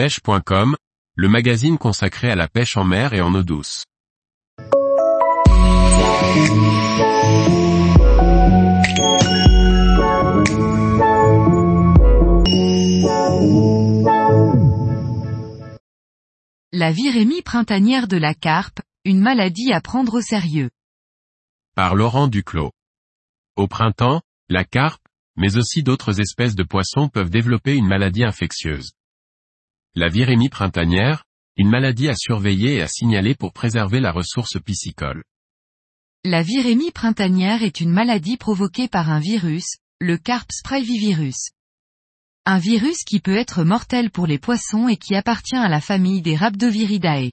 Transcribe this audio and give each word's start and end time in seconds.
pêche.com, 0.00 0.76
le 1.14 1.28
magazine 1.28 1.76
consacré 1.76 2.30
à 2.30 2.34
la 2.34 2.48
pêche 2.48 2.78
en 2.78 2.84
mer 2.84 3.12
et 3.12 3.20
en 3.20 3.34
eau 3.34 3.42
douce. 3.42 3.84
La 16.72 16.92
virémie 16.92 17.42
printanière 17.42 18.08
de 18.08 18.16
la 18.16 18.32
carpe, 18.32 18.80
une 19.04 19.20
maladie 19.20 19.70
à 19.74 19.82
prendre 19.82 20.14
au 20.14 20.22
sérieux. 20.22 20.70
Par 21.76 21.94
Laurent 21.94 22.28
Duclos. 22.28 22.70
Au 23.56 23.68
printemps, 23.68 24.22
la 24.48 24.64
carpe, 24.64 25.06
mais 25.36 25.58
aussi 25.58 25.82
d'autres 25.82 26.20
espèces 26.20 26.54
de 26.54 26.62
poissons 26.62 27.10
peuvent 27.10 27.28
développer 27.28 27.76
une 27.76 27.86
maladie 27.86 28.24
infectieuse. 28.24 28.92
La 29.96 30.08
virémie 30.08 30.48
printanière, 30.48 31.24
une 31.56 31.68
maladie 31.68 32.08
à 32.08 32.14
surveiller 32.14 32.76
et 32.76 32.82
à 32.82 32.86
signaler 32.86 33.34
pour 33.34 33.52
préserver 33.52 33.98
la 33.98 34.12
ressource 34.12 34.56
piscicole. 34.64 35.24
La 36.24 36.44
virémie 36.44 36.92
printanière 36.92 37.64
est 37.64 37.80
une 37.80 37.90
maladie 37.90 38.36
provoquée 38.36 38.86
par 38.86 39.10
un 39.10 39.18
virus, 39.18 39.78
le 39.98 40.16
carp 40.16 40.46
spraevivirus. 40.52 41.50
Un 42.46 42.58
virus 42.58 43.02
qui 43.02 43.18
peut 43.18 43.34
être 43.34 43.64
mortel 43.64 44.12
pour 44.12 44.28
les 44.28 44.38
poissons 44.38 44.86
et 44.86 44.96
qui 44.96 45.16
appartient 45.16 45.56
à 45.56 45.68
la 45.68 45.80
famille 45.80 46.22
des 46.22 46.36
Rhabdoviridae. 46.36 47.32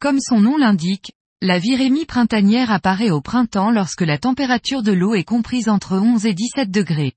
Comme 0.00 0.20
son 0.20 0.40
nom 0.40 0.56
l'indique, 0.56 1.12
la 1.42 1.58
virémie 1.58 2.06
printanière 2.06 2.70
apparaît 2.70 3.10
au 3.10 3.20
printemps 3.20 3.72
lorsque 3.72 4.00
la 4.00 4.16
température 4.16 4.82
de 4.82 4.92
l'eau 4.92 5.14
est 5.14 5.22
comprise 5.22 5.68
entre 5.68 5.98
11 5.98 6.24
et 6.24 6.32
17 6.32 6.70
degrés. 6.70 7.12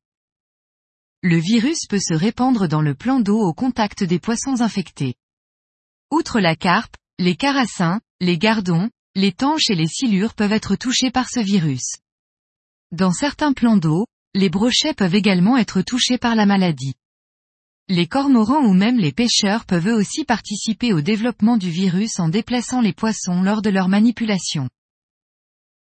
Le 1.24 1.38
virus 1.38 1.86
peut 1.88 2.00
se 2.00 2.16
répandre 2.16 2.68
dans 2.68 2.82
le 2.82 2.96
plan 2.96 3.20
d'eau 3.20 3.40
au 3.40 3.54
contact 3.54 4.04
des 4.04 4.18
poissons 4.18 4.62
infectés. 4.62 5.14
Outre 6.10 6.40
la 6.40 6.56
carpe, 6.56 6.98
les 7.20 7.36
carassins, 7.36 8.02
les 8.20 8.40
gardons, 8.40 8.90
les 9.14 9.32
tanches 9.32 9.70
et 9.70 9.76
les 9.76 9.88
silures 9.88 10.34
peuvent 10.34 10.52
être 10.52 10.76
touchés 10.76 11.12
par 11.12 11.30
ce 11.30 11.40
virus. 11.40 11.98
Dans 12.92 13.12
certains 13.12 13.54
plans 13.54 13.78
d'eau, 13.78 14.08
les 14.34 14.50
brochets 14.50 14.96
peuvent 14.96 15.14
également 15.14 15.58
être 15.58 15.84
touchés 15.84 16.18
par 16.18 16.34
la 16.34 16.48
maladie. 16.48 16.96
Les 17.88 18.08
cormorans 18.08 18.66
ou 18.66 18.74
même 18.74 18.98
les 18.98 19.12
pêcheurs 19.12 19.66
peuvent 19.66 19.90
eux 19.90 19.96
aussi 19.96 20.26
participer 20.26 20.92
au 20.92 21.02
développement 21.02 21.58
du 21.58 21.70
virus 21.70 22.20
en 22.20 22.30
déplaçant 22.30 22.82
les 22.82 22.94
poissons 22.94 23.44
lors 23.44 23.62
de 23.62 23.70
leur 23.70 23.90
manipulation. 23.90 24.70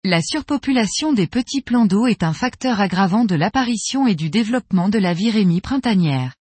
La 0.06 0.20
surpopulation 0.20 1.14
des 1.14 1.26
petits 1.26 1.62
plans 1.62 1.86
d'eau 1.86 2.06
est 2.06 2.22
un 2.22 2.34
facteur 2.34 2.78
aggravant 2.78 3.24
de 3.24 3.34
l'apparition 3.34 4.06
et 4.06 4.14
du 4.14 4.28
développement 4.28 4.90
de 4.90 4.98
la 4.98 5.14
virémie 5.14 5.62
printanière. 5.62 6.34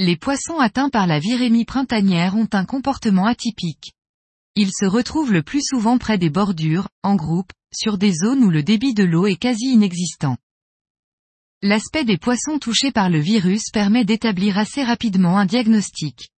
Les 0.00 0.16
poissons 0.16 0.58
atteints 0.58 0.88
par 0.88 1.06
la 1.06 1.20
virémie 1.20 1.64
printanière 1.64 2.34
ont 2.34 2.48
un 2.52 2.64
comportement 2.64 3.26
atypique. 3.26 3.92
Ils 4.56 4.72
se 4.72 4.84
retrouvent 4.84 5.32
le 5.32 5.44
plus 5.44 5.62
souvent 5.62 5.98
près 5.98 6.18
des 6.18 6.30
bordures, 6.30 6.88
en 7.04 7.14
groupe, 7.14 7.52
sur 7.72 7.96
des 7.96 8.12
zones 8.12 8.42
où 8.42 8.50
le 8.50 8.64
débit 8.64 8.92
de 8.92 9.04
l'eau 9.04 9.28
est 9.28 9.36
quasi 9.36 9.66
inexistant. 9.66 10.36
L'aspect 11.62 12.04
des 12.04 12.18
poissons 12.18 12.58
touchés 12.58 12.90
par 12.90 13.08
le 13.08 13.20
virus 13.20 13.70
permet 13.72 14.04
d'établir 14.04 14.58
assez 14.58 14.82
rapidement 14.82 15.38
un 15.38 15.46
diagnostic. 15.46 16.30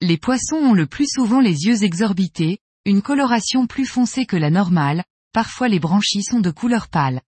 Les 0.00 0.16
poissons 0.16 0.56
ont 0.56 0.72
le 0.72 0.86
plus 0.86 1.08
souvent 1.10 1.40
les 1.40 1.66
yeux 1.66 1.84
exorbités, 1.84 2.60
une 2.86 3.02
coloration 3.02 3.66
plus 3.66 3.84
foncée 3.84 4.24
que 4.24 4.38
la 4.38 4.48
normale, 4.48 5.04
parfois 5.32 5.68
les 5.68 5.80
branchies 5.80 6.22
sont 6.22 6.40
de 6.40 6.50
couleur 6.50 6.88
pâle. 6.88 7.20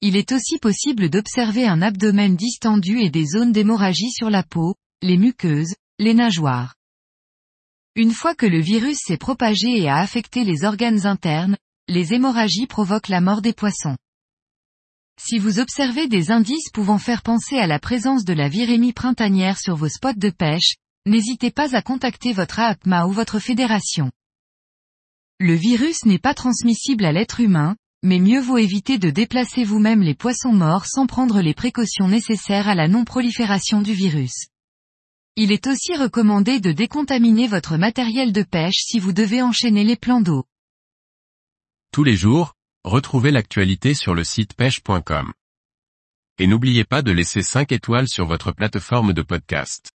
Il 0.00 0.16
est 0.16 0.32
aussi 0.32 0.58
possible 0.58 1.10
d'observer 1.10 1.66
un 1.66 1.82
abdomen 1.82 2.36
distendu 2.36 3.00
et 3.00 3.10
des 3.10 3.26
zones 3.26 3.52
d'hémorragie 3.52 4.12
sur 4.12 4.30
la 4.30 4.42
peau, 4.42 4.76
les 5.02 5.16
muqueuses, 5.16 5.74
les 5.98 6.14
nageoires. 6.14 6.74
Une 7.96 8.12
fois 8.12 8.36
que 8.36 8.46
le 8.46 8.60
virus 8.60 8.98
s'est 9.04 9.16
propagé 9.16 9.76
et 9.80 9.88
a 9.88 9.96
affecté 9.96 10.44
les 10.44 10.64
organes 10.64 11.04
internes, 11.04 11.56
les 11.88 12.14
hémorragies 12.14 12.68
provoquent 12.68 13.08
la 13.08 13.20
mort 13.20 13.42
des 13.42 13.52
poissons. 13.52 13.96
Si 15.20 15.38
vous 15.38 15.58
observez 15.58 16.06
des 16.06 16.30
indices 16.30 16.70
pouvant 16.72 16.98
faire 16.98 17.22
penser 17.22 17.56
à 17.58 17.66
la 17.66 17.80
présence 17.80 18.24
de 18.24 18.34
la 18.34 18.48
virémie 18.48 18.92
printanière 18.92 19.58
sur 19.58 19.74
vos 19.74 19.88
spots 19.88 20.12
de 20.12 20.30
pêche, 20.30 20.76
n'hésitez 21.06 21.50
pas 21.50 21.74
à 21.74 21.82
contacter 21.82 22.32
votre 22.32 22.60
AAPMA 22.60 23.06
ou 23.06 23.10
votre 23.10 23.40
fédération. 23.40 24.12
Le 25.40 25.54
virus 25.54 26.04
n'est 26.04 26.18
pas 26.18 26.34
transmissible 26.34 27.04
à 27.04 27.12
l'être 27.12 27.38
humain, 27.38 27.76
mais 28.02 28.18
mieux 28.18 28.40
vaut 28.40 28.58
éviter 28.58 28.98
de 28.98 29.10
déplacer 29.10 29.62
vous-même 29.62 30.02
les 30.02 30.16
poissons 30.16 30.52
morts 30.52 30.86
sans 30.86 31.06
prendre 31.06 31.40
les 31.40 31.54
précautions 31.54 32.08
nécessaires 32.08 32.68
à 32.68 32.74
la 32.74 32.88
non-prolifération 32.88 33.80
du 33.80 33.92
virus. 33.92 34.48
Il 35.36 35.52
est 35.52 35.68
aussi 35.68 35.94
recommandé 35.94 36.58
de 36.58 36.72
décontaminer 36.72 37.46
votre 37.46 37.76
matériel 37.76 38.32
de 38.32 38.42
pêche 38.42 38.78
si 38.78 38.98
vous 38.98 39.12
devez 39.12 39.40
enchaîner 39.40 39.84
les 39.84 39.94
plans 39.94 40.20
d'eau. 40.20 40.44
Tous 41.92 42.02
les 42.02 42.16
jours, 42.16 42.54
retrouvez 42.82 43.30
l'actualité 43.30 43.94
sur 43.94 44.14
le 44.14 44.24
site 44.24 44.54
pêche.com. 44.54 45.32
Et 46.38 46.48
n'oubliez 46.48 46.84
pas 46.84 47.02
de 47.02 47.12
laisser 47.12 47.42
5 47.42 47.70
étoiles 47.70 48.08
sur 48.08 48.26
votre 48.26 48.50
plateforme 48.50 49.12
de 49.12 49.22
podcast. 49.22 49.92